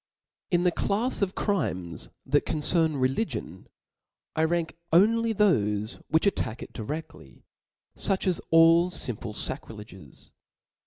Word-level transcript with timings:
In 0.49 0.63
the 0.63 0.71
clafs 0.71 1.21
of 1.21 1.35
crimes 1.35 2.09
that 2.25 2.43
concern 2.43 2.97
religion, 2.97 3.67
I 4.35 4.45
rank 4.45 4.75
only 4.91 5.31
thofe 5.31 6.01
which 6.07 6.25
attack 6.25 6.63
it 6.63 6.73
diredly, 6.73 7.43
foch 7.95 8.25
as 8.25 8.41
all 8.49 8.89
fimple 8.89 9.35
facrileges. 9.35 10.31